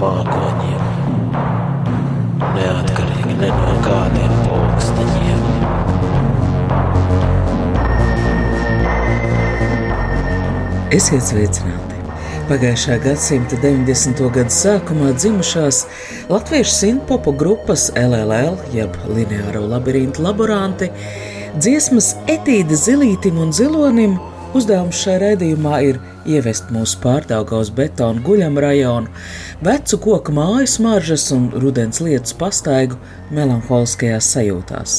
[0.00, 0.82] Mākoņiem,
[2.56, 5.42] neatkarīgi ne no kādiem pulksteņiem.
[10.94, 11.94] Esiet sveicināti!
[12.44, 14.20] Pagājušā gadsimta 90.
[14.34, 15.78] gada sākumā dzimušās
[16.28, 20.90] latviešu simtpopu grupas LLL, jeb lineāro labirintu laboranti,
[21.56, 24.18] dziesmas etīde zilītim un zilonim
[24.54, 25.98] uzdevums šajā raidījumā ir
[26.30, 29.10] ievest mūsu pārdaugaus betonu guļam rajonu,
[29.64, 32.98] vecu koku māju smaržas un rudens lietus pastaigu
[33.34, 34.94] melanholiskajās sajūtās.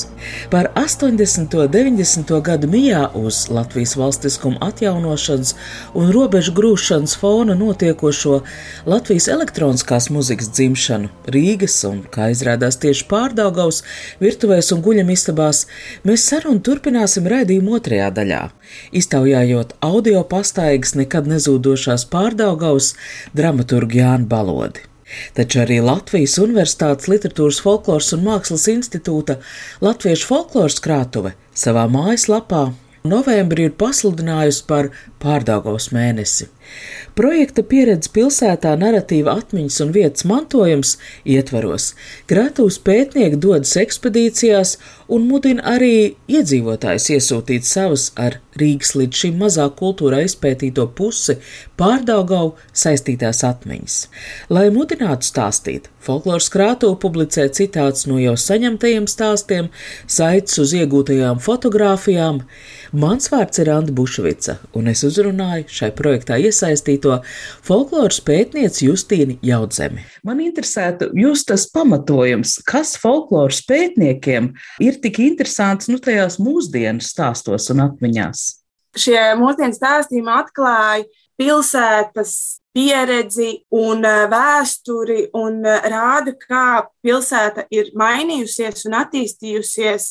[0.52, 1.55] Par 80.
[1.61, 2.33] un 90.
[2.45, 5.55] gadu mijā uz Latvijas valstiskuma atjaunošanas
[5.97, 8.42] un robežu grūšanas fona notiekošo
[8.86, 13.83] Latvijas elektroniskās muzikas dzimšanu Rīgas un, kā izrādās tieši pārdaugaus,
[14.23, 15.66] virtuvēs un guļamistabās,
[16.08, 18.42] mēs sarunu turpināsim raidījumu otrajā daļā,
[19.02, 22.94] iztaujājot audio pastaigas nekad nezūdošās pārdaugaus
[23.38, 24.95] dramaturgu Jānu Balodi.
[25.38, 29.38] Taču arī Latvijas Universitātes Literatūras folkloras un mākslas institūta
[29.86, 32.64] Latviešu folkloras krātuve savā mājaslapā
[33.06, 34.89] novembrī ir pasludinājusi par
[35.26, 36.48] pārdaugaus mēnesi.
[37.16, 40.95] Projekta pieredze pilsētā narratīva atmiņas un vietas mantojums
[41.36, 41.94] ietvaros.
[42.30, 44.76] Krātuves pētnieki dodas ekspedīcijās
[45.16, 51.38] un mudina arī iedzīvotājus iesūtīt savas ar Rīgas līdz šim mazāk kultūrā izpētīto pusi
[51.80, 53.98] pārdaugau saistītās atmiņas.
[54.56, 59.67] Lai mudinātu stāstīt, folkloras krātuve publicē citāts no jau saņemtajiem stāstiem,
[60.08, 62.45] saites uz iegūtajām fotogrāfijām.
[62.95, 67.21] Mans vārds ir Anna Bušvica, un es uzrunāju šai projektā iesaistīto
[67.65, 70.03] folkloras pētnieci Justīnu Jaudzemi.
[70.27, 74.52] Man interesētu jūs tas pamatojums, kas folkloras pētniekiem
[74.83, 78.45] ir tik interesants nu, tajās mūsdienu stāstos un atmiņās.
[78.95, 81.08] Šie mūsdienu stāstījumi atklāja
[81.39, 82.36] pilsētas
[82.75, 86.67] pieredzi un vēsturi un rāda, kā
[87.04, 90.09] pilsēta ir mainījusies un attīstījusies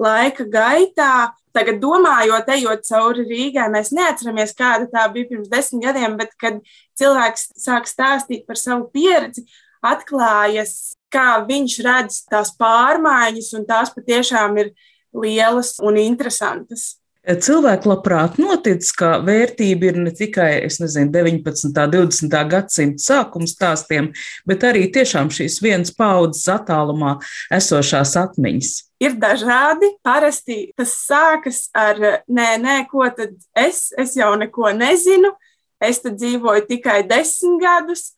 [0.00, 1.30] laika gaitā.
[1.56, 6.60] Tagad, domājot, ejot cauri Rīgai, mēs neatceramies, kāda tā bija pirms desmit gadiem, bet kad
[7.00, 9.46] cilvēks sāk stāstīt par savu pieredzi,
[9.82, 14.72] atklājas, kā viņš redz tās pārmaiņas, un tās patiešām ir
[15.16, 17.00] lielas un interesantas.
[17.20, 21.66] Cilvēki labprāt notic, ka vērtība ir ne tikai nezinu, 19.
[21.68, 22.36] un 20.
[22.48, 24.08] gadsimta sākuma stāstiem,
[24.48, 27.18] bet arī tiešām šīs vienas paudzes attālumā
[27.52, 28.72] esošās atmiņas.
[29.00, 29.94] Ir dažādi.
[30.04, 31.96] Parasti tas sākas ar,
[32.28, 35.32] nē, nē, ko tad es, es jau neko nezinu,
[35.80, 38.10] es dzīvoju tikai desmit gadus.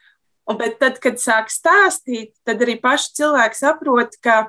[0.50, 4.48] Un, bet tad, kad sāk stāstīt, tad arī paši cilvēki saprot, ka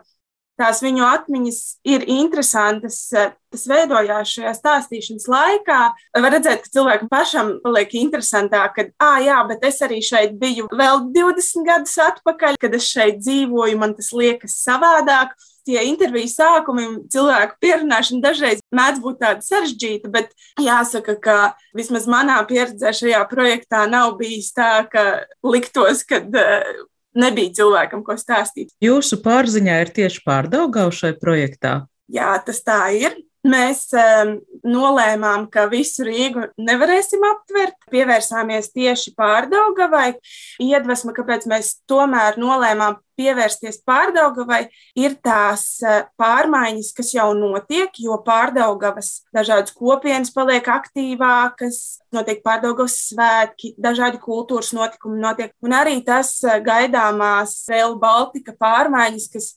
[0.57, 2.97] tās viņu atmiņas ir interesantas.
[3.53, 5.79] Tas veidojās šajā stāstīšanas laikā.
[6.17, 10.65] Var redzēt, ka cilvēkam pašam paliek interesantāk, ka, ah, jā, bet es arī šeit biju
[10.73, 15.37] vēl 20 gadus atpakaļ, kad es šeit dzīvoju, man tas liekas savādāk.
[15.63, 21.37] Tie interviju sākumi, cilvēku pierunāšana dažreiz mēdz būt tāda sarežģīta, bet jāsaka, ka
[21.77, 26.19] vismaz manā pieredzē šajā projektā nav bijis tā, ka liktos, ka
[27.15, 28.73] nebija cilvēkam, ko stāstīt.
[28.83, 31.83] Jūsu pārziņā ir tieši pārdaugau šai projektā?
[32.11, 33.15] Jā, tas tā ir.
[33.43, 37.75] Mēs um, nolēmām, ka visu Rīgu nevarēsim aptvert.
[37.91, 40.13] Pievērsāmies tieši pārdaugavai.
[40.63, 44.61] Iedvesma, kāpēc mēs tomēr nolēmām pievērsties pārdaugavai,
[44.97, 51.81] ir tās uh, pārmaiņas, kas jau notiek, jo pārdaugavas dažādas kopienas paliek aktīvākas,
[52.15, 59.29] notiek pārdaugavas svētki, dažādi kultūras notikumi notiek, un arī tas uh, gaidāmās Rail Baltica pārmaiņas,
[59.35, 59.51] kas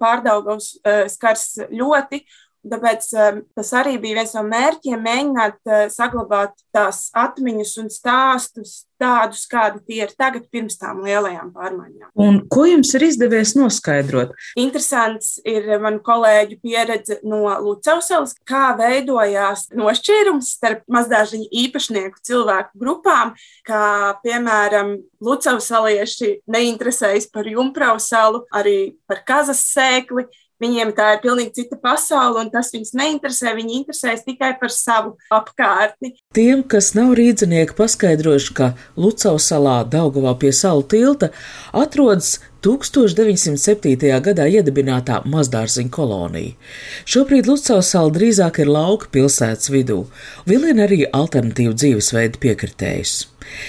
[0.00, 2.24] pārdaugavas uh, skars ļoti
[2.70, 8.82] Tāpēc um, tas arī bija viens no mērķiem, mēģināt uh, saglabāt tās atmiņas un stāstus
[9.00, 12.10] tādus, kādi tie ir tagad, pirms tām lielajām pārmaiņām.
[12.22, 14.32] Un ko jums ir izdevies noskaidrot?
[14.60, 23.34] Interesants ir manu kolēģu pieredze no Lucausalas, kā veidojās nošķīrums starp mazdāžiņu īpašnieku cilvēku grupām,
[23.66, 30.26] kā piemēram Lucausalieši neinteresējas par jumprausalu, arī par kazas sēkli
[30.62, 33.52] Viņiem tā ir pilnīgi cita pasaule, un tas viņus neinteresē.
[33.58, 36.14] Viņi interesēs tikai par savu apkārtni.
[36.36, 41.28] Tiem, kas nav rīznieki, paskaidrošu, ka Lucavas salā Daugavā pie salu tilta
[41.76, 44.08] atrodas 1907.
[44.24, 46.56] gadā iedibinātā mazdārziņa kolonija.
[47.04, 50.06] Šobrīd Lucavas sala drīzāk ir lauka pilsētas vidū,
[50.48, 53.18] vilina arī alternatīvu dzīvesveidu piekritējus.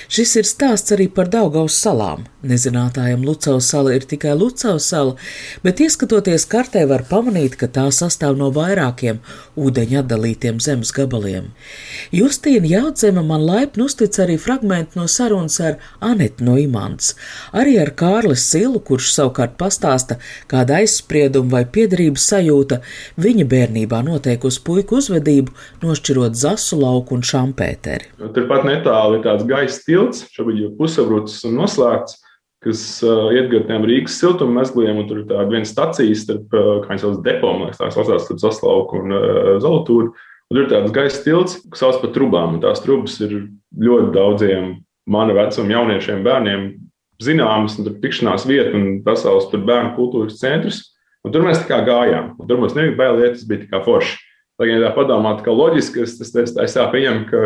[0.07, 2.25] Šis ir stāsts arī par Daugaus salām.
[2.47, 5.15] Nezinātājiem Lucavas sala ir tikai Lucavas sala,
[5.65, 9.19] bet ieskatoties kartē var pamanīt, ka tā sastāv no vairākiem
[9.57, 11.49] ūdeņa atdalītiem zemes gabaliem.
[12.15, 17.15] Justīna Jaudzema man laipni uztic arī fragmentu no sarunas ar Anetu no Imants,
[17.51, 22.79] arī ar Kārlis Silu, kurš savukārt pastāsta, kāda aizsprieduma vai piedarības sajūta
[23.17, 25.51] viņa bērnībā noteikusi puiku uzvedību,
[25.83, 28.13] nošķirot zasu lauku un šampēteri.
[28.37, 32.21] Turpat netālu ir tāds gaisa tilts, šobrīd jau pusavrucis un noslēgts
[32.63, 36.79] kas uh, iet gar tiem Rīgas siltuma mezgliem, tur ir tāda viena stacija starp, uh,
[36.83, 40.11] kā viņi sauc, depo, man liekas, tās lasās starp Zaslauku un uh, Zolotūru.
[40.47, 43.35] Un tur ir tāds gaisa tilts, kas sauc par trubām, tās trubas ir
[43.83, 44.75] ļoti daudziem
[45.07, 46.67] mana vecuma jauniešiem, bērniem
[47.23, 50.81] zināmas, un tur tikšanās vieta un pasaules bērnu kultūras centrs.
[51.25, 53.81] Un tur mēs tā kā gājām, un tur mums nebija bail tas bija tā kā
[53.83, 54.15] forši.
[54.57, 57.41] Lai gan tā padomāt, ka loģiski, es, es, es, es tā pieņemu, ka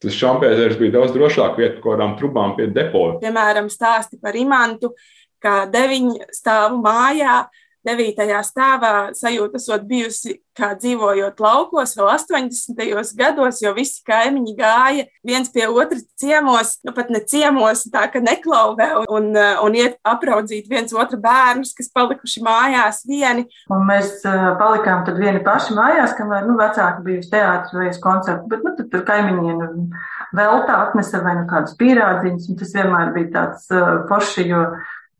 [0.00, 3.18] Tas šampēzers bija daudz drošāk vieta kaut kādām trubām pie depoja.
[3.20, 4.94] Piemēram, stāsti par imantu,
[5.42, 7.42] kā deviņu stāvu mājā
[7.90, 13.14] devītajā stāvā sajūta esot bijusi kā dzīvojot laukos vēl 80.
[13.18, 18.22] gados, jo visi kaimiņi gāja viens pie otra ciemos, nu pat ne ciemos, tā ka
[18.24, 19.30] neklauvē un, un,
[19.66, 23.46] un iet apraudzīt viens otru bērnus, kas palikuši mājās vieni.
[23.72, 27.90] Un mēs uh, palikām tad vieni paši mājās, kamēr, nu, vecāki bija uz teātris vai
[27.92, 29.90] uz koncertu, bet, nu, tad tur kaimiņiem
[30.36, 34.66] veltā atnesa vai nu kādus pīrādziņus, un tas vienmēr bija tāds uh, forši, jo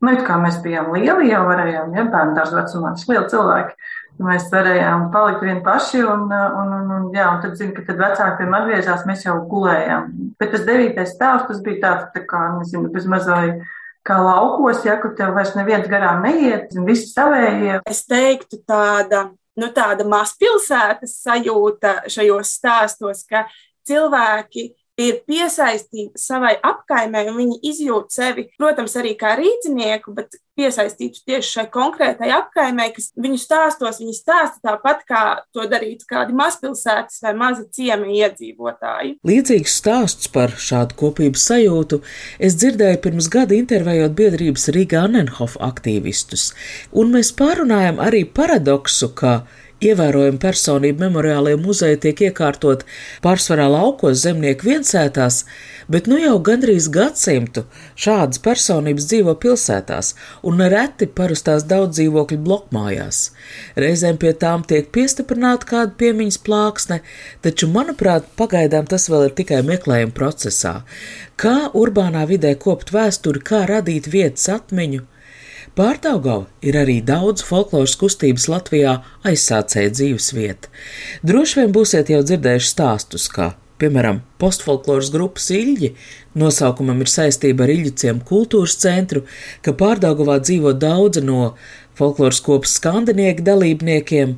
[0.01, 3.75] Nu, kā mēs bijām lieli, jau varējām, ja bērnu dārza vecumā, tas lieli cilvēki.
[4.21, 8.01] Mēs varējām palikt vieni paši, un, un, un, un, jā, un tad, zinu, ka tad
[8.01, 10.09] vecāki pie man atgriezās, mēs jau gulējām.
[10.41, 13.61] Bet tas devītais stāvs, tas bija tāds, tā kā, nezinu, bez mazai
[14.05, 17.79] kā laukos, ja, kur tev vairs neviens garām neiet, visi savējie.
[17.89, 19.27] Es teiktu tāda,
[19.61, 23.45] nu, tāda mazpilsētas sajūta šajos stāstos, ka
[23.87, 24.71] cilvēki
[25.09, 31.55] ir piesaistīti savai apkaimē, un viņi izjūt sevi, protams, arī kā rīznieku, bet piesaistītu tieši
[31.55, 35.23] šai konkrētai apkaimē, kas viņu stāstos, viņi stāsta tāpat, kā
[35.55, 39.15] to darītu kādi mazpilsētas vai maza ciema iedzīvotāji.
[39.27, 42.01] Līdzīgs stāsts par šādu kopības sajūtu
[42.39, 46.51] es dzirdēju pirms gada intervējot biedrības Riga Annenhof aktīvistus,
[46.91, 49.41] un mēs pārunājam arī paradoksu, ka
[49.81, 52.83] Ievērojami personību memoriālie muzeji tiek iekārtot
[53.23, 55.39] pārsvarā laukos zemnieku viensētās,
[55.89, 57.63] bet nu jau gandrīz gadsimtu
[58.03, 60.13] šādas personības dzīvo pilsētās
[60.45, 63.23] un nereti parastās daudz dzīvokļu blokmājās.
[63.81, 67.01] Reizēm pie tām tiek piestiprināta kāda piemiņas plāksne,
[67.41, 70.75] taču, manuprāt, pagaidām tas vēl ir tikai meklējuma procesā.
[71.41, 75.07] Kā urbānā vidē kopt vēsturi, kā radīt vietas atmiņu,
[75.71, 80.67] Pārdaugava ir arī daudz folkloras kustības Latvijā aizsācēja dzīves vieta.
[81.23, 85.93] Droši vien būsiet jau dzirdējuši stāstus, kā piemēram, postfolkloras grupas Ilģi,
[86.37, 89.23] nosaukumam ir saistība ar Ilģiciem kultūras centru,
[89.63, 91.53] ka Pārdaugavā dzīvo daudzi no
[91.97, 94.35] folkloras kopas skandinieku dalībniekiem.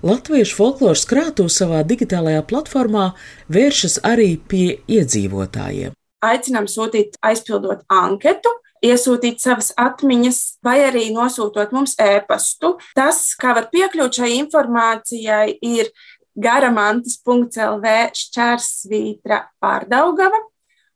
[0.00, 3.10] Latviešu folkloras krātu savā digitālajā platformā
[3.52, 5.92] vēršas arī pie iedzīvotājiem.
[6.24, 8.52] Aicinām sūtīt aizpildot anketu,
[8.84, 12.76] iesūtīt savas atmiņas, vai arī nosūtot mums e-pastu.
[12.96, 15.92] Tas, kā var piekļūt šai informācijai, ir
[16.40, 20.40] garamantas.lv šķērsvītra pārdaugava,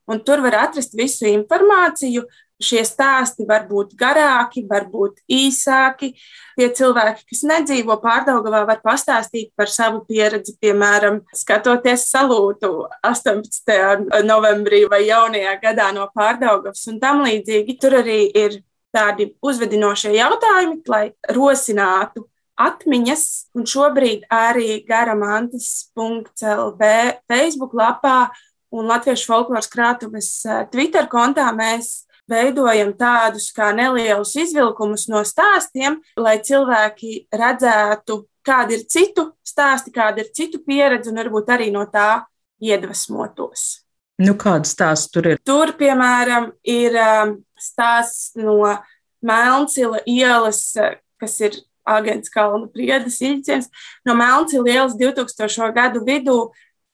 [0.09, 2.25] un tur var atrast visu informāciju
[2.63, 6.13] Šie stāsti var būt garāki, var būt īsāki.
[6.55, 14.23] Tie cilvēki, kas nedzīvo pārdaugavā, var pastāstīt par savu pieredzi, piemēram, skatoties salūtu 18.
[14.23, 17.79] novembrī vai jaunajā gadā no pārdaugavas un tam līdzīgi.
[17.83, 18.61] Tur arī ir
[18.95, 26.83] tādi uzvedinošie jautājumi, lai rosinātu atmiņas, un šobrīd arī garamantas.lv
[27.27, 28.31] Facebook lapā
[28.75, 36.01] un Latviešu folkloras krātuves eh, Twitter kontā mēs veidojam tādus kā nelielus izvilkumus no stāstiem,
[36.17, 41.85] lai cilvēki redzētu, kāda ir citu stāsti, kāda ir citu pieredze, un varbūt arī no
[41.91, 42.25] tā
[42.65, 43.85] iedvesmotos.
[44.23, 45.41] Nu, kāda stāsta tur ir?
[45.43, 48.61] Tur, piemēram, ir um, stāsts no
[49.25, 50.69] Melncila ielas,
[51.19, 53.69] kas ir Agents Kalnu priedes ilģiens.
[54.07, 55.73] No Melncila ielas 2000.
[55.75, 56.39] gadu vidū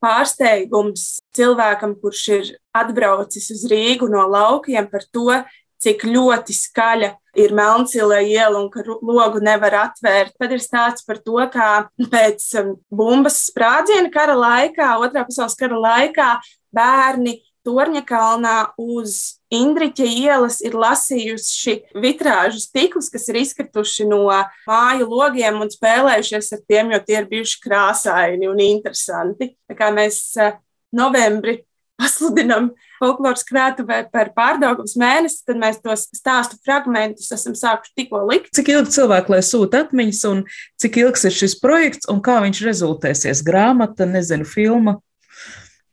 [0.03, 5.43] pārsteigums cilvēkam, kurš ir atbraucis uz Rīgu no laukiem par to,
[5.81, 10.35] cik ļoti skaļa ir Melncīlē iela un ka logu nevar atvērt.
[10.41, 11.71] Tad ir stāsts par to, kā
[12.13, 16.35] pēc um, bumbas sprādziena kara laikā, otrā pasaules kara laikā,
[16.77, 25.09] bērni Torņa kalnā uz Indriķa ielas ir lasījuši vitrāžu stiklus, kas ir izkrituši no māju
[25.11, 29.53] logiem un spēlējušies ar tiem, jo tie ir bijuši krāsaini un interesanti.
[29.69, 30.55] Tā kā mēs uh,
[30.95, 31.61] novembri
[32.01, 38.53] pasludinām folkloras krātuvē par pārdaugums mēnesi, tad mēs tos stāstu fragmentus esam sākuši tikko likt.
[38.57, 40.43] Cik ilgi cilvēki lai sūta atmiņas, un
[40.81, 43.45] cik ilgs ir šis projekts, un kā viņš rezultēsies?
[43.47, 44.99] Grāmata, nezinu, filma.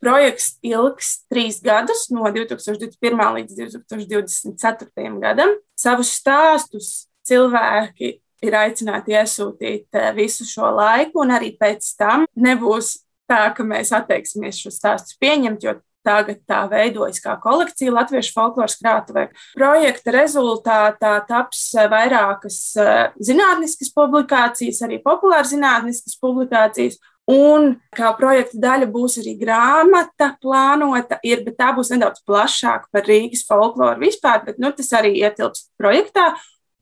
[0.03, 3.23] Projekts ilgs trīs gadus, no 2021.
[3.39, 5.17] līdz 2024.
[5.23, 5.55] gadam.
[5.77, 12.97] Savus stāstus cilvēki ir aicināti iesūtīt eh, visu šo laiku, un arī pēc tam nebūs
[13.29, 15.77] tā, ka mēs atteiksimies šo stāstu pieņemt, jo
[16.07, 19.25] tagad tā veidojas kā kolekcija Latviešu folkloras krātuvē.
[19.57, 22.95] Projekta rezultātā taps eh, vairākas eh,
[23.31, 27.01] zinātniskas publikācijas, arī populāras zinātniskas publikācijas.
[27.27, 33.03] Un kā projekta daļa būs arī grāmata plānota, ir, bet tā būs nedaudz plašāka par
[33.03, 36.29] Rīgas folkloru vispār, bet nu, tas arī ietilpst projektā.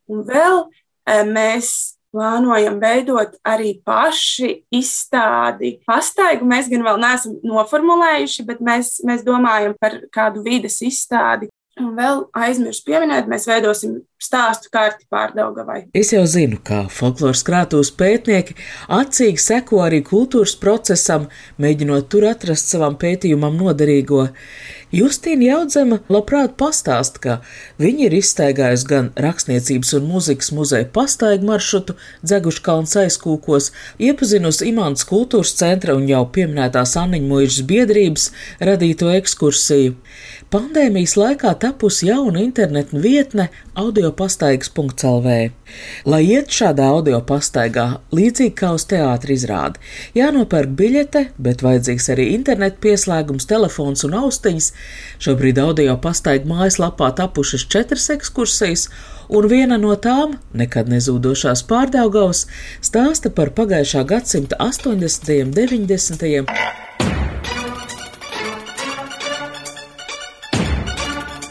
[0.06, 0.68] Un vēl
[1.10, 5.80] eh, mēs plānojam veidot arī paši izstādi.
[5.88, 11.50] Pastaigu mēs gan vēl neesam noformulējuši, bet mēs, mēs domājam par kādu vides izstādi.
[11.76, 15.82] Un vēl aizmirsu pieminēt, mēs veidosim stāstu kārti pārdaugavai.
[15.98, 18.56] Es jau zinu, ka folkloras krātuves pētnieki
[18.96, 21.28] acīgi seko arī kultūras procesam,
[21.60, 24.30] mēģinot tur atrast savam pētījumam noderīgo.
[24.96, 27.42] Justīna Jaudzema labprāt pastāst, ka
[27.82, 35.52] viņa ir izstaigājusi gan rakstniecības un mūzikas muzeja pastaigu maršrutu Dzeguškalns aizkūkos, iepazinusi Imants kultūras
[35.60, 38.30] centra un jau pieminētās Anniņa Mūžas biedrības
[38.64, 39.98] radīto ekskursiju.
[40.54, 43.48] Pandēmijas laikā tapusi jauna interneta vietne
[43.82, 45.32] audiopastaigas.lv.
[46.06, 49.82] Lai iet šādā audio pastaigā, līdzīgi kā uz teātra izrādi,
[50.14, 54.70] jānopērk biļete, bet vajadzīgs arī interneta pieslēgums, telefons un austiņas.
[55.26, 58.92] Šobrīd audio pastaigu mājaslapā tapušas četras ekskursijas,
[59.34, 62.46] un viena no tām, nekad nezūdošās pārdaugavas,
[62.86, 65.40] stāsta par pagājušā gadsimta 80.
[65.42, 67.25] un 90.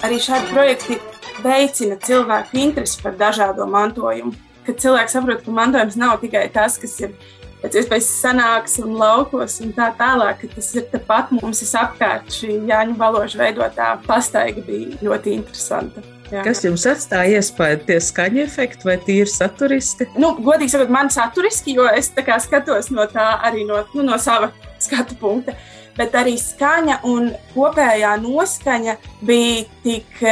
[0.05, 0.99] Arī šādi projekti
[1.45, 4.35] veicina cilvēku interesi par dažādo mantojumu.
[4.65, 7.13] Kad cilvēks saprot, ka mantojums nav tikai tas, kas ir
[7.61, 12.33] pēc iespējas senāks un laukos un tā tālāk, ka tas ir tepat mums apkārt.
[12.33, 16.05] Šī Jāņa Baloža veidotā pastaiga bija ļoti interesanta.
[16.33, 16.41] Jā.
[16.47, 20.09] Kas jums atstāja iespēju, tie skaņu efekti vai tīri saturiski?
[20.17, 22.09] Nu, godīgi sakot, man saturiski, jo es
[22.47, 24.49] skatos no tā arī no, nu, no sava
[24.81, 25.53] skatu punkta.
[25.53, 30.25] Uh, bet arī skaņa un kopējā noskaņa bija tik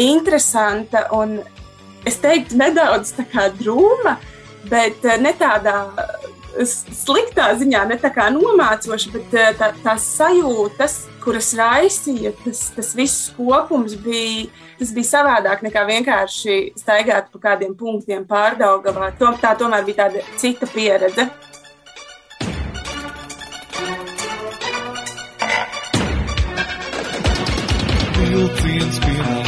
[0.00, 1.38] interesanta un
[2.06, 3.14] es teiktu, nedaudz
[3.58, 4.18] drūma,
[4.70, 5.76] bet ne tādā
[6.62, 13.32] sliktā ziņā, ne tā kā nomācoša, bet tā, tās sajūtas, kuras raisīja, tas, tas viss
[13.34, 14.46] kopums bija,
[14.78, 19.10] tas bija savādāk nekā vienkārši staigāt pa kādiem punktiem pārdaugavā.
[19.18, 21.26] Tā tomēr bija tāda cita pieredze.
[28.34, 29.43] Europeans behind.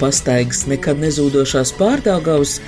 [0.00, 2.58] Pastaigas nekad nezūdošās pārdaugavas,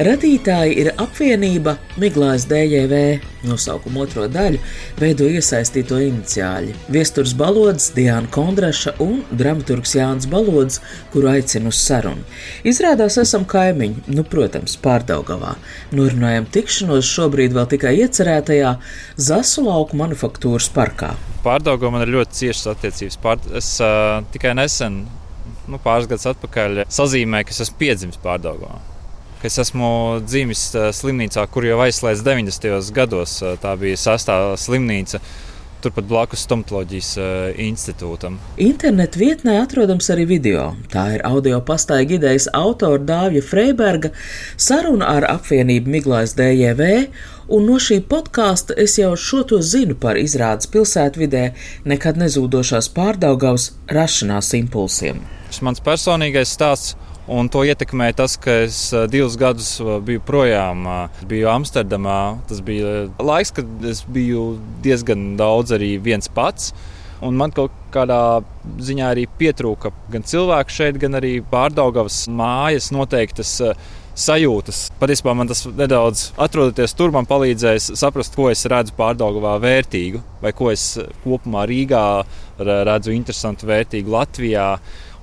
[0.00, 3.00] radītāji ir apvienība Miglās DJV.
[3.42, 4.60] Nosaukumu otro daļu
[5.00, 10.80] veido iesaistīto iniciāļi- Viesturs Balods, Diana Kondraša un dramaturgs Jānis Balods,
[11.12, 12.22] kuru aicinu uz sarunu.
[12.64, 15.56] Izrādās, esam kaimiņi, nu, protams, pārdaugavā.
[15.92, 18.76] Norunājam tikšanos šobrīd vēl tikai iecerētajā
[19.16, 21.16] Zasu lauku manufaktūras parkā.
[21.42, 23.18] Pārdaugā man ir ļoti ciešas attiecības.
[23.22, 23.42] Pār...
[23.58, 25.02] Es uh, tikai nesen
[25.68, 28.74] nu, pāris gadus atpakaļ sazīmēju, ka esmu piedzimis pārdagā.
[29.42, 32.92] Es esmu dzimis slimnīcā, kur jau aizslēdz 90.
[32.94, 33.40] gados.
[33.62, 35.22] Tā bija sastāvā slimnīca.
[35.82, 37.24] turpat blakus stomatoloģijas uh,
[37.58, 38.36] institūtam.
[38.62, 40.68] Internet vietnē atrodams arī video.
[40.92, 44.12] Tā ir audio pastaiga idejas autora Dāvija Freiberga
[44.54, 46.88] saruna ar apvienību Miglais DJV,
[47.50, 51.48] un no šī podkāsta es jau šo to zinu par izrādes pilsētvidē
[51.82, 55.24] nekad nezūdošās pārdaugavas rašanās impulsiem.
[55.52, 56.94] Tas mans personīgais stāsts.
[57.30, 58.78] Un to ietekmēja tas, ka es
[59.12, 60.88] divus gadus biju projām,
[61.28, 62.40] biju Amsterdamā.
[62.48, 66.72] Tas bija laiks, kad es biju diezgan daudz arī viens pats.
[67.22, 68.40] Un man kaut kādā
[68.82, 73.52] ziņā arī pietrūka gan cilvēku šeit, gan arī pārdaugavas mājas noteiktas
[74.18, 74.82] sajūtas.
[75.00, 80.56] Patiesībā man tas nedaudz atrodoties tur, man palīdzēja saprast, ko es redzu pārdaugavā vērtīgu, vai
[80.56, 82.04] ko es kopumā Rīgā
[82.58, 84.66] redzu interesantu, vērtīgu Latvijā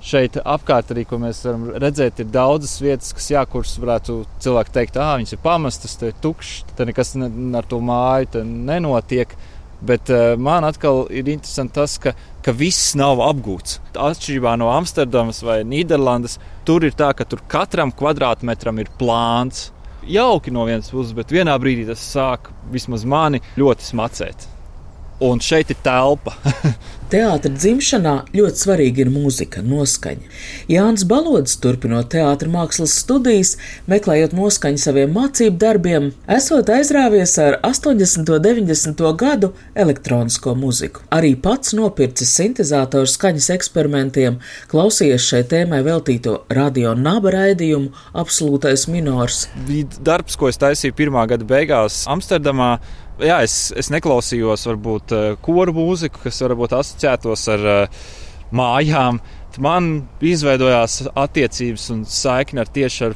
[0.03, 4.75] šeit apkārt arī, ko mēs varam redzēt, ir daudzas vietas, kas, jā, kuras varētu cilvēki
[4.75, 7.29] teikt, ah, viņas ir pamestas, tur ir tukšs, tur nekas ne,
[7.59, 9.35] ar to māju nenotiek.
[9.79, 12.11] Bet uh, man atkal ir interesanti tas, ka,
[12.43, 13.77] ka viss nav apgūts.
[13.95, 16.35] Atšķirībā no Amsterdamas vai Nīderlandes,
[16.67, 19.69] tur ir tā, ka tur katram kvadrātmetram ir plāns.
[20.03, 24.49] Jauki no vienas puses, bet vienā brīdī tas sāk vismaz mani ļoti smacēt
[25.19, 26.33] un šeit ir telpa.
[27.09, 30.27] Teātris dzimšanā ļoti svarīga ir mūzika, noskaņa.
[30.69, 33.55] Jānis Balodis, turpinot teātris mākslas studijas,
[33.89, 38.29] meklējot noskaņu saviem mācību darbiem, esot aizrāvies ar 80.
[38.29, 39.01] un 90.
[39.23, 41.01] gadu elektronisko mūziku.
[41.09, 44.37] Arī pats nopircis sintēzatoru skaņas eksperimentiem,
[44.69, 47.89] klausījies šai tēmai veltīto radio naba raidījumu
[48.21, 49.47] Absolūtais minors.
[49.65, 52.75] Bija darbs, ko es taisīju pirmā gada beigās Amsterdamā
[53.23, 58.03] jā, es, es neklausījos varbūt eh, koru mūziku, kas varbūt asociētos ar uh,
[58.51, 59.19] mājām.
[59.59, 63.15] Man izveidojās attiecības un saikne ar tieši ar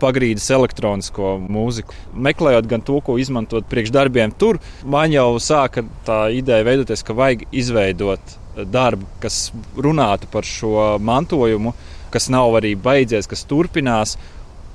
[0.00, 1.94] pagrīdes elektronisko mūziku.
[2.14, 7.46] Meklējot gan to, ko izmantot priekšdarbiem, tur man jau sāka tā ideja veidoties, ka vajag
[7.52, 8.36] izveidot
[8.70, 11.74] darbu, kas runātu par šo mantojumu,
[12.10, 14.16] kas nav arī beidzies, kas turpinās.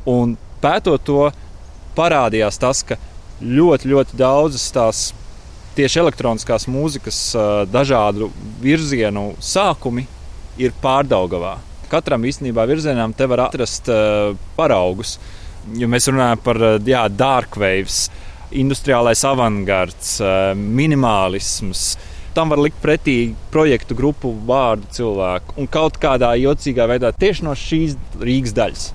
[0.05, 1.29] Un pētot to,
[1.97, 2.99] parādījās tas, ka
[3.41, 5.07] ļoti, ļoti daudzas tās
[5.75, 7.19] tieši elektroniskās mūzikas
[7.71, 8.31] dažādu
[8.63, 10.05] virzienu sākumi
[10.61, 11.57] ir pārdaugavā.
[11.91, 13.91] Katram īstenībā virzienam te var atrast
[14.57, 15.17] paraugus.
[15.75, 18.05] Ja mēs runājam par jā, dark waves,
[18.55, 20.17] industriālais avangards,
[20.55, 21.95] minimālisms,
[22.35, 27.55] tam var likt pretī projektu grupu vārdu cilvēku un kaut kādā jocīgā veidā tieši no
[27.55, 28.85] šīs Rīgas daļas.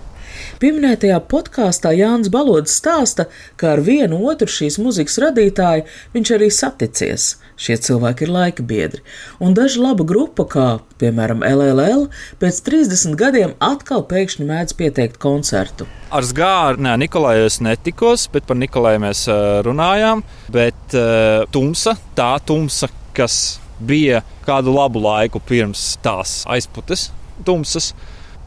[0.58, 3.28] Pieminētajā podkāstā Jānis Balodis stāsta,
[3.60, 5.86] ka ar vienu otru šīs muzikas radītāju
[6.16, 7.28] viņš arī saticies.
[7.60, 9.02] Šie cilvēki ir laika biedri,
[9.38, 10.66] un daži laba grupa, kā
[11.00, 12.06] piemēram LLL,
[12.40, 15.86] pēc 30 gadiem atkal pēkšņi mēdz pieteikt koncertu.
[16.10, 19.26] Ar Zgāru nē, Nikolai es netikos, bet par Nikolai mēs
[19.66, 20.24] runājām.
[20.50, 27.08] Bet uh, tumsa, tā tumsa, kas bija kādu labu laiku pirms tās aizputes,
[27.46, 27.92] tumsas,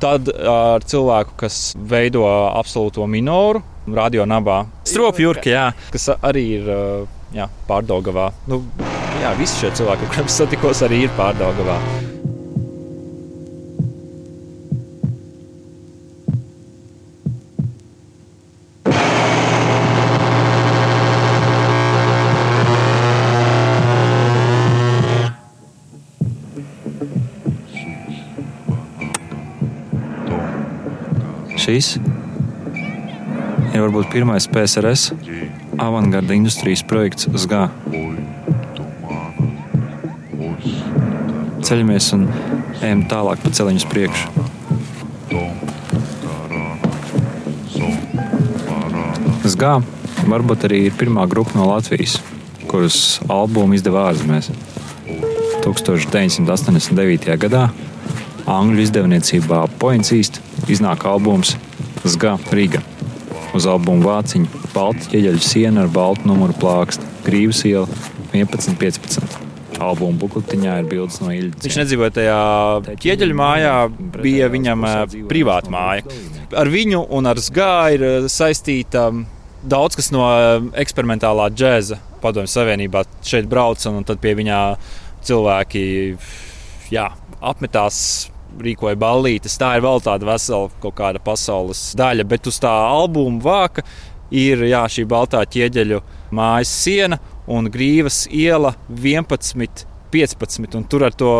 [0.03, 4.65] Tad ar cilvēku, kas veido absolūto minoru, radio nabā.
[4.83, 6.71] Stropi Jurka, jā, kas arī ir
[7.31, 8.33] jā, pārdaugavā.
[8.51, 8.65] Nu,
[9.23, 11.79] jā, visi šie cilvēki, kuriem satikos, arī ir pārdaugavā.
[31.63, 31.93] Šis
[33.71, 35.13] ir varbūt pirmais PSRS
[35.80, 37.69] avangarda industrijas projekts SGA.
[41.63, 42.28] Ceļamies un
[42.82, 44.43] ejam tālāk pa ceļu uz priekšu.
[49.47, 49.78] SGA
[50.28, 52.19] varbūt arī ir pirmā grupa no Latvijas,
[52.67, 52.99] kuras
[53.32, 54.52] albumu izdeva ārzemēs.
[55.63, 57.38] 1989.
[57.39, 57.69] gadā
[58.52, 61.56] Angļu izdevniecībā Points East iznāk albums
[62.08, 62.82] Zga Riga.
[63.54, 67.88] Uz albuma vāciņa balta ķieģeļu siena ar baltu numuru plākstu, Grīvas iela
[68.34, 69.39] 11.15.
[69.84, 71.62] Albuma bukletiņā ir bildes no Ilģa.
[71.65, 72.39] Viņš nedzīvoja tajā
[73.04, 73.76] ķieģeļu mājā,
[74.15, 76.06] bija viņam eh, privāta māja.
[76.58, 79.08] Ar viņu un ar Zgā ir eh, saistīta
[79.63, 81.99] daudz kas no eh, eksperimentālā džēza.
[82.23, 84.60] Padomju Savienībā šeit brauca un tad pie viņa
[85.28, 85.84] cilvēki
[86.93, 87.10] jā,
[87.43, 89.57] apmetās rīkoja ballītes.
[89.59, 93.85] Tā ir vēl tāda vesela kaut kāda pasaules daļa, bet uz tā albuma vāka
[94.33, 96.01] ir jā, šī baltā ķieģeļu
[96.33, 100.77] mājas siena un grīvas iela 11, 15.
[100.79, 101.33] Un tur ar to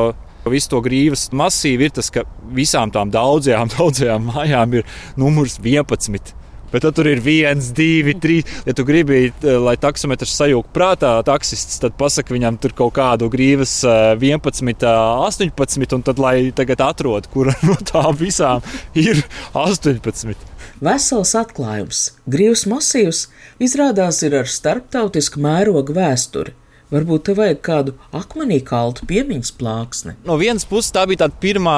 [0.50, 4.88] visu to grīvas masīvu ir tas, ka visām tām daudzajām, daudzajām mājām ir
[5.20, 6.34] numurs 11.
[6.74, 8.50] Bet tad tur ir viens, divi, trīs.
[8.66, 13.30] Ja tu gribi, eh, lai taksometrs sajūg prātā, taksists, tad pasaka viņam tur kaut kādu
[13.30, 18.66] grīvas eh, 11, eh, 18, un tad lai tagad atrod, kura no tām visām
[18.98, 19.22] ir
[19.54, 20.50] 18.
[20.84, 22.02] Vesels atklājums.
[22.26, 23.28] Grīvs masīvs
[23.62, 26.58] izrādās ir ar starptautisku mērogu vēsturi.
[26.94, 30.16] Varbūt te vajag kādu akmenī kaltu piemiņas plāksni.
[30.28, 31.78] No vienas puses, tā bija tā pirmā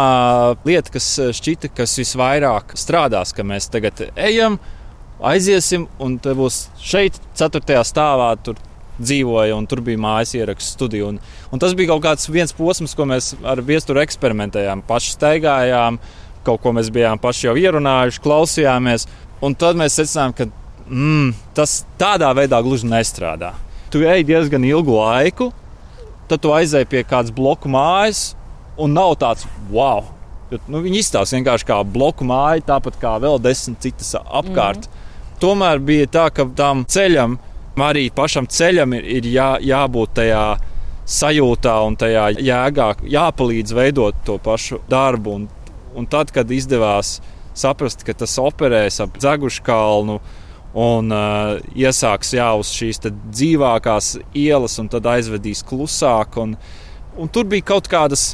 [0.67, 4.57] lieta, kas šķita, kas visvairāk strādās, ka mēs tagad ejam,
[5.23, 7.83] aiziesim, un te būs šeit, 4.
[7.87, 8.31] stāvā.
[8.43, 8.59] Tur
[8.95, 11.09] dzīvoja, un tur bija mājas ierakstu studija.
[11.09, 11.19] Un,
[11.51, 15.99] un tas bija kaut kāds viens posms, ko mēs ar viesturu eksperimentējām, paši staigājām,
[16.45, 19.07] kaut ko mēs bijām paši jau ierunājuši, klausījāmies.
[19.43, 20.47] Un tad mēs secinājām, ka
[20.87, 23.53] mm, tas tādā veidā gluži nestrādā.
[23.91, 25.51] Tu ej diezgan ilgu laiku,
[26.29, 28.33] tad tu aizej pie kādas bloku mājas,
[28.81, 30.03] un nav tāds wow.
[30.51, 34.85] Jo, nu, viņi izstāsta vienkārši kā bloku māja, tāpat kā vēl desmit citas apkārt.
[34.85, 34.94] Mm.
[35.41, 37.37] Tomēr bija tā, ka tam ceļam,
[37.81, 40.45] arī pašam ceļam, ir, ir jā, jābūt tajā
[41.05, 45.35] sajūtā un tajā jēgā, jāpalīdz veidot to pašu darbu.
[45.39, 45.47] Un,
[45.95, 47.19] un tad, kad izdevās
[47.55, 50.17] saprast, ka tas operēs ap dzegušu kalnu
[50.75, 56.39] un uh, iesāks jā, uz šīs dzīvākās ielas, un tad aizvedīs klusāk.
[56.41, 56.57] Un,
[57.15, 58.33] un tur bija kaut kādas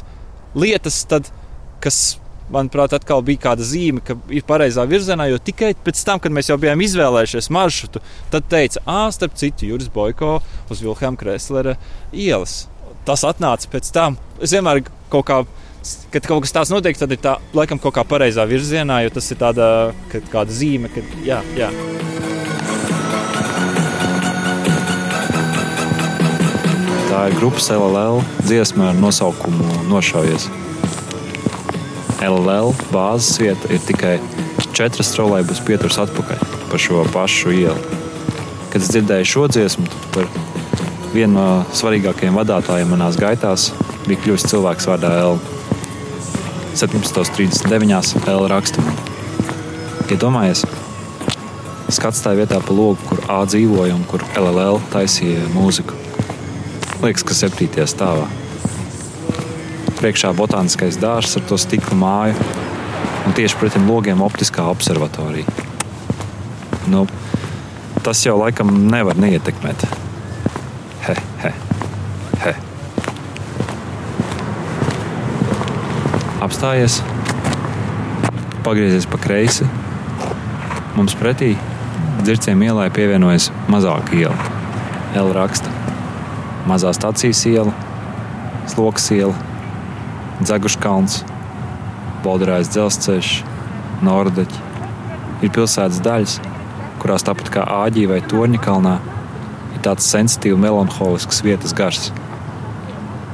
[0.58, 1.30] lietas, tad,
[1.82, 2.16] kas
[2.52, 5.28] manuprāt, atkal bija kāda zīme, ka ir pareizā virzienā.
[5.32, 9.68] Jo tikai pēc tam, kad mēs jau bijām izvēlējušies maršrutu, tad teica, ah, starp citu,
[9.70, 10.38] Juris Boiko
[10.70, 11.76] uz Vilhelma Kreslera
[12.12, 12.66] ielas.
[13.08, 14.20] Tas atnāca pēc tam.
[14.40, 15.42] Es vienmēr kaut kā.
[16.14, 19.32] Kad kaut kas tāds notiek, tad ir tā, laikam, kaut kā pareizā virzienā, jo tas
[19.34, 19.66] ir tāda,
[20.30, 21.72] kāda zīme, ka jā, jā.
[27.10, 30.46] Tā ir grupas LLL dziesma ar nosaukumu Nošaujies.
[32.22, 34.12] LL bāzes vieta ir tikai
[34.76, 37.98] četras trolēļus pieturas atpakaļ pa šo pašu ielu.
[38.70, 40.28] Kad es dzirdēju šo dziesmu, par
[41.12, 43.70] vienu no svarīgākajiem vadītājiem manās gaitās
[44.06, 45.40] bija kļuvis cilvēks vārdā L.
[46.78, 48.14] 1739.
[48.32, 48.84] L raksta.
[50.12, 55.98] Iedomājies, ja skats tā vietā pa logu, kur A dzīvoja un kur LLL taisīja mūziku.
[57.02, 58.30] Liekas, ka septītajā stāvā
[60.02, 62.46] priekšā botāniskais dārzs ar to stikla māju,
[63.22, 65.46] un tieši pretim logiem optiskā observatorija.
[66.90, 67.04] Nu,
[68.02, 69.84] tas jau laikam nevar neietekmēt.
[71.06, 71.52] He, he,
[72.42, 72.54] he.
[76.42, 76.98] Apstājies,
[78.66, 79.68] pagriezies pa kreisi.
[80.96, 81.52] Mums pretī
[82.24, 84.50] dzirciem ielai pievienojas mazāka iela.
[85.22, 85.70] L raksta
[86.66, 87.78] mazā stācijas iela,
[88.70, 89.51] sloks iela
[90.42, 91.20] Dzeguškalns,
[92.22, 93.30] Bolderājas dzelzceļš,
[94.06, 94.60] Nordeķi.
[95.42, 96.34] Ir pilsētas daļas,
[97.02, 98.96] kurās tāpat kā Āģī vai Torņakalnā
[99.74, 102.10] ir tāds sensitīvs, melanholisks vietas gars,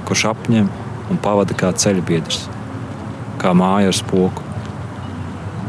[0.09, 0.71] kurš apņem
[1.09, 2.47] un pavada kā ceļbiedrs,
[3.41, 4.45] kā māja ar spoku.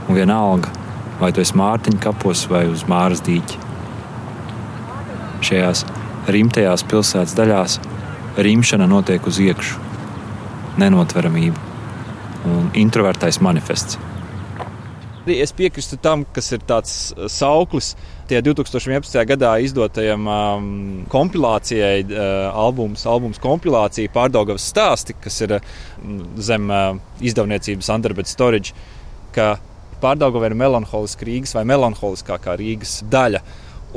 [0.10, 0.71] Un vienalga,
[1.19, 3.67] vai tu esi Mārtiņa kapos vai uz Māras dīķa.
[5.49, 5.86] Šajās
[6.32, 7.78] rimtajās pilsētas daļās
[8.39, 9.88] rimšana notiek uz iekšā
[10.80, 11.68] nenotveramību
[12.50, 14.00] un introvertais manifests.
[15.30, 17.92] Es piekrītu tam, kas ir tāds uh, sauklis
[18.30, 19.18] tie 2011.
[19.30, 20.70] gadā izdotajam um,
[21.12, 28.74] kompilācijai, uh, albums, albums kompilācija Pārdaugavas stāsti, kas ir um, zem uh, izdevniecības Underbed Storage,
[29.36, 29.58] ka
[30.02, 33.44] Pārdaugava ir melanholiska Rīgas vai melanholiskākā Rīgas daļa,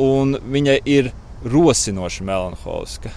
[0.03, 1.13] un viņa ir
[1.47, 3.13] rosinoši melanholiska.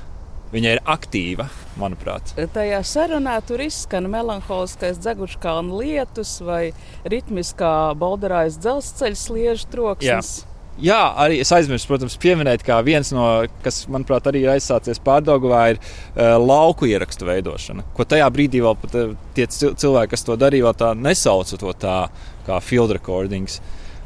[0.55, 2.31] Viņa ir aktīva, manuprāt.
[2.55, 6.69] Tajā sarunā tur izskan melanholiskais dzeguškalna lietus vai
[7.11, 10.35] ritmiskā bolderājas dzelzceļa sliežu troksnis.
[10.41, 10.51] Jā.
[10.75, 13.23] Jā, arī es aizmirsu, protams, pieminēt, kā viens no,
[13.63, 17.85] kas, manuprāt, arī ir aizsācies pārdagavā, ir uh, lauku ierakstu veidošana.
[17.95, 21.71] Ko tajā brīdī vēl pat, uh, tie cilvēki, kas to darīja, vēl tā nesauca to
[21.79, 21.95] tā
[22.43, 23.61] kā field recordings.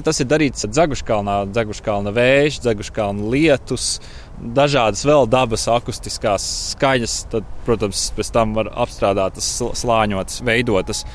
[0.05, 3.88] Tas ir darīts Dzeguškalnā, Dzeguškalna vējš, Dzeguškalna lietus,
[4.39, 9.49] dažādas vēl dabas akustiskās skaņas, tad, protams, pēc tam var apstrādāt tas
[9.82, 11.06] slāņotas, veidotas.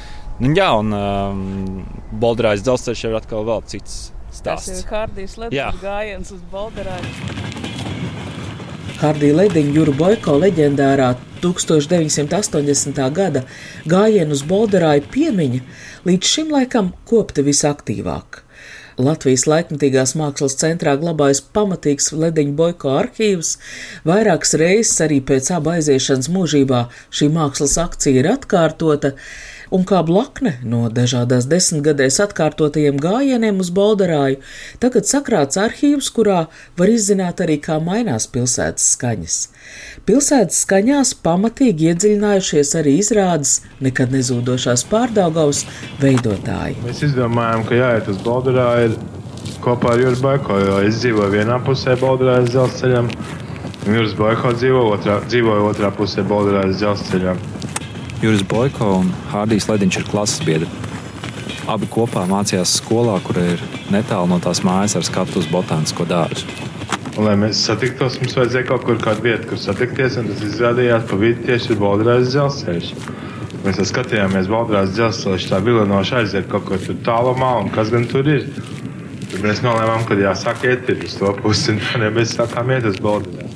[0.41, 1.83] Nu, jā, un um,
[2.21, 3.99] Bolderājas dzelzceļš ir atkal vēl cits
[4.35, 4.71] stāsts.
[4.71, 7.63] Tas ir Hārdijas ledus gājiens uz Bolderāju.
[8.95, 11.11] Hārdija Lediņa Jūra Boiko leģendārā
[11.43, 13.01] 1980.
[13.15, 13.43] gada
[13.91, 15.61] gājienu uz Bolderāju piemiņa
[16.07, 18.44] līdz šim laikam kopta visaktīvāk.
[19.01, 23.57] Latvijas laikmatīgās mākslas centrā glabājas pamatīgs ledeņu boiko arhīvs.
[24.07, 29.15] Vairākas reizes arī pēc abu aiziešanas mūžībā šī mākslas akcija ir atkārtota,
[29.75, 34.39] un kā blakne no dažādās desmitgadēs atkārtotajiem gājieniem uz Bolderāju,
[34.83, 36.45] tagad sakrāts arhīvs, kurā
[36.79, 39.39] var izzināt arī, kā mainās pilsētas skaņas.
[40.07, 45.65] Pilsētas skaņās pamatīgi iedziļinājušies arī izrādes nekad nezūdošās pārdaugavas
[46.03, 46.79] veidotāji.
[46.87, 48.95] Mēs izdomājām, ka jāiet uz Bolderāju
[49.65, 53.11] kopā ar Juriju Baiko, jo es dzīvoju vienā pusē Bolderājas dzelzceļam,
[53.87, 57.41] un Juris Baiko dzīvo otrā, dzīvoja otrā pusē Bolderājas dzelzceļam.
[58.25, 60.69] Juris Boiko un Hārdijs Lediņš ir klases biedri.
[61.69, 63.61] Abi kopā mācījās skolā, kur ir
[63.93, 66.49] netālu no tās mājas ar skatu uz botānisko dārzu.
[67.21, 71.19] Lai mēs satiktos, mums vajadzēja kaut kur kādu vietu, kur satikties, un tas izrādījās pa
[71.21, 72.89] vidu tieši ir Bolderājas dzelzceļš.
[73.67, 78.31] Mēs skatījāmies, Baltrās dzelzceļš tā vilinoši aiziet kaut kur tur tālumā, un kas gan tur
[78.39, 78.49] ir.
[79.35, 83.54] Tad mēs nolēmām, ka jāsāk iet uz to pusi, un mēs sākām iet uz Baltrās.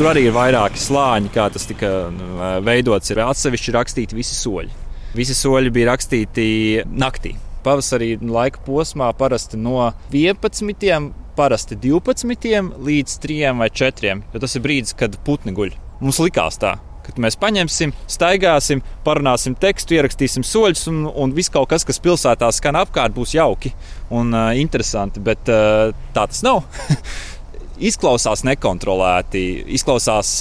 [0.00, 3.10] Tur arī ir vairāki slāņi, kā tas tika nu, veidots.
[3.12, 4.70] Ir atsevišķi rakstīti visi soļi.
[5.12, 6.44] Visi soļi bija rakstīti
[6.88, 7.34] naktī.
[7.60, 14.14] Pavasarī laika posmā parasti no 11, parasti 12 līdz 3 vai 4.
[14.32, 15.74] Jo tas ir brīdis, kad putni guļ.
[16.00, 21.68] Mums likās tā, ka mēs paņemsim, staigāsim, parunāsim tekstu, ierakstīsim soļus, un, un viss kaut
[21.74, 23.74] kas, kas pilsētā skan apkārt, būs jauki
[24.08, 25.20] un uh, interesanti.
[25.20, 26.64] Bet uh, tā tas nav.
[27.80, 29.44] izklausās nekontrolēti,
[29.76, 30.36] izklausās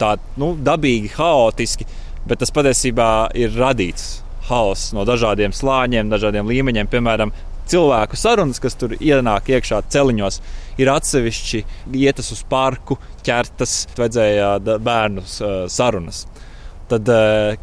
[0.00, 1.86] tā nu, dabīgi, haotiski,
[2.28, 6.90] bet tas patiesībā ir radīts haoss no dažādiem slāņiem, dažādiem līmeņiem.
[6.90, 7.32] Piemēram,
[7.70, 10.40] cilvēku sarunas, kas tur ienāk iekšā celiņos,
[10.82, 11.62] ir atsevišķi
[12.02, 15.24] ietas uz parku, ķertas, vajadzēja bērnu
[15.70, 16.26] sarunas.
[16.92, 17.08] Tad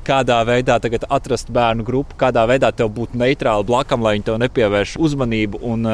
[0.08, 4.96] kādā veidā atrast bērnu grupu, kādā veidā tev būt neitrāli blakam, lai viņi tev nepievērš
[4.98, 5.86] uzmanību un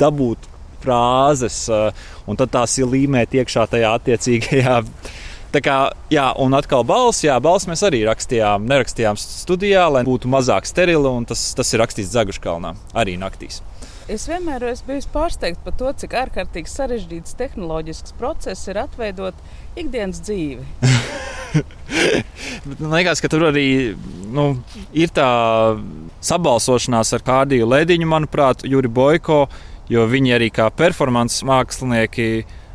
[0.00, 0.48] dabūt
[0.82, 1.64] frāzes,
[2.28, 4.82] un tad tās ir līmēt iekšā tajā attiecīgajā
[5.48, 5.74] Tā kā,
[6.12, 11.08] jā, un atkal balss, jā, balss mēs arī rakstījām, nerakstījām studijā, lai būtu mazāk sterili,
[11.08, 13.62] un tas, tas ir rakstīts Zaguškalnā arī naktīs.
[14.12, 19.36] Es vienmēr esmu bijis pārsteigts par to, cik ārkārtīgi sarežģīts tehnoloģisks process ir atveidot
[19.80, 20.64] ikdienas dzīvi.
[22.68, 23.96] Man liekas, ka tur arī
[24.28, 24.50] nu,
[24.92, 25.28] ir tā
[26.28, 29.46] sabalsošanās ar Kārdiju Lēdiņu, manuprāt, Juri Boiko,
[29.92, 32.28] jo viņi arī kā performances mākslinieki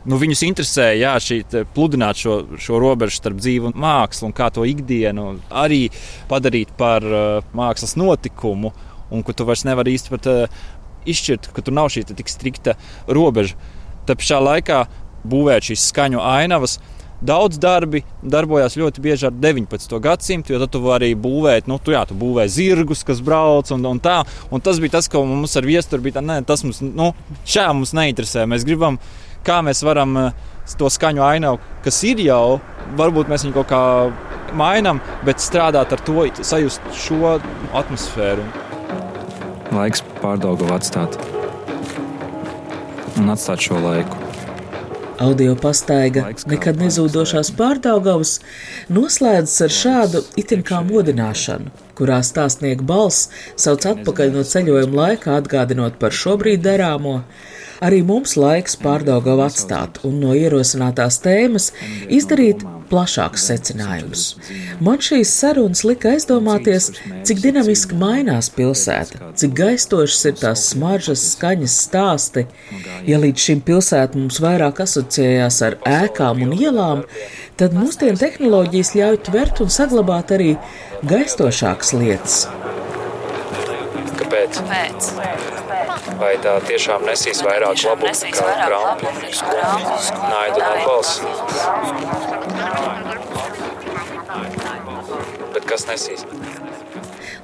[0.10, 1.41] nu, viņus interesē jā, šī
[1.76, 5.86] pludināt šo, šo robežu starp dzīvu un mākslu, un kā to ikdienu arī
[6.32, 8.73] padarīt par uh, mākslas notikumu,
[9.13, 10.65] un ka tu vairs nevari īsti pat uh,
[11.10, 13.58] izšķirt, ka tur nav šī tik strikta robeža.
[14.08, 14.84] Tad pašā laikā
[15.28, 16.80] būvēt šīs skaņu ainavas.
[17.23, 19.97] Daudz darbi darbojās ļoti bieži ar 19.
[20.03, 23.86] gadsimtu, jo tad tu vari būvēt, nu, tu, jā, tu būvē zirgus, kas brauc un,
[23.88, 24.21] un tā.
[24.51, 26.19] Un tas bija tas, ko mums ar viesturu bija.
[26.19, 27.13] Tā, ne, tas mums, nu,
[27.47, 28.43] šā mums neinteresē.
[28.51, 28.99] Mēs gribam
[29.45, 30.31] kā mēs varam eh,
[30.79, 32.59] to skaņu ainavu, kas ir jau,
[32.99, 33.83] varbūt mēs viņu kaut kā
[34.57, 37.38] mainām, bet strādāt ar to, sajust šo
[37.75, 38.47] atmosfēru.
[39.73, 41.17] Laiks pārdaugu atstāt
[43.19, 44.22] un atstāt šo laiku.
[45.21, 48.39] Audio pastaiga nekad nezūdošās pārdaugavas
[48.93, 55.99] noslēdzas ar šādu itin kā modināšanu, kurā stāstnieku balss sauc atpakaļ no ceļojuma laika, atgādinot
[56.02, 57.19] par šobrīd darāmo,
[57.84, 61.65] Arī mums laiks pārdaugavu atstāt un no ierosinātās tēmas
[62.08, 62.62] izdarīt
[62.93, 64.23] plašākus secinājumus.
[64.84, 66.91] Man šīs sarunas lika aizdomāties,
[67.27, 72.45] cik dinamiski mainās pilsēta, cik gaistošas ir tās smaržas, skaņas stāsti.
[73.10, 77.03] Ja līdz šim pilsēta mums vairāk asociējās ar ēkām un ielām,
[77.60, 80.53] tad mūsdienu tehnoloģijas ļauj tvert un saglabāt arī
[81.10, 82.39] gaistošākas lietas.
[84.19, 84.62] Kāpēc?
[84.62, 85.62] Kāpēc?
[86.23, 89.09] Vai tā tiešām nesīs vairāk labumu nekā krampi,
[90.31, 91.19] naidu un atbalsts?
[95.51, 96.23] Bet kas nesīs?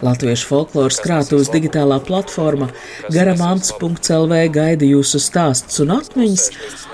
[0.06, 2.70] Latviešu folkloras krātuves digitālā platforma
[3.12, 6.48] garamants.lv gaida jūsu stāstus un atmiņas,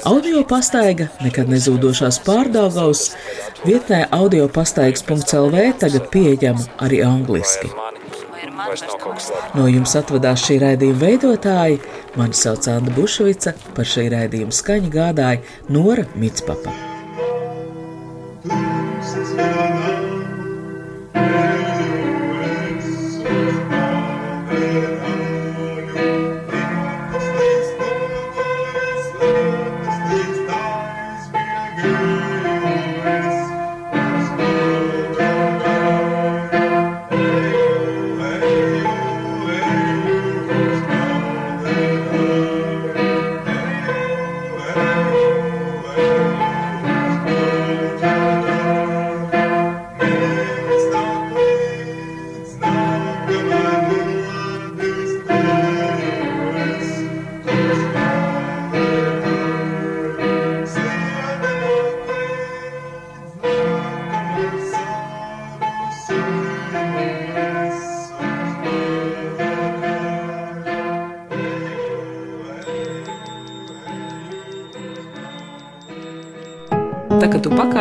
[0.10, 3.12] audio pastaiga nekad nezūdošās pārdaugaus,
[3.68, 7.85] vietnē audio pastaigas.lv tagad pieejama arī angliski
[9.56, 11.80] No jums atvadās šī raidījuma veidotāji.
[12.20, 16.95] Mani sauc Anna Bušvica, par šī raidījuma skaņu gādāja Nora Mitspapa.